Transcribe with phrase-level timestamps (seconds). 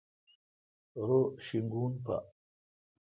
[1.05, 2.17] رو شینگون پا۔